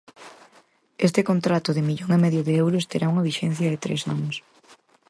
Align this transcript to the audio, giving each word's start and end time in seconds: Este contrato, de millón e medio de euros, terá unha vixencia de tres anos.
Este 1.07 1.21
contrato, 1.29 1.69
de 1.75 1.85
millón 1.89 2.09
e 2.15 2.21
medio 2.25 2.41
de 2.47 2.53
euros, 2.63 2.87
terá 2.91 3.05
unha 3.13 3.27
vixencia 3.29 3.71
de 3.71 3.81
tres 3.85 4.01
anos. 4.15 4.35